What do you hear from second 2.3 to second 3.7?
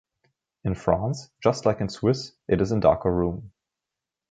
it is in darker room.